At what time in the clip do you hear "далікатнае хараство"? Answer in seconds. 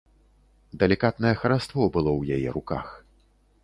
0.85-1.83